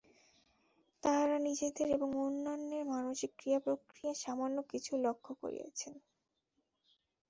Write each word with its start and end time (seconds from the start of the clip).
তাঁহারা 1.03 1.37
নিজেদের 1.39 1.87
এবং 1.89 2.09
অন্যান্যের 2.21 2.83
মানসিক 2.85 3.31
ক্রিয়া-প্রক্রিয়ার 3.37 4.21
সামান্য 4.23 4.57
কিছু 4.71 4.91
লক্ষ্য 4.97 5.31
করিয়াছেন। 5.35 5.93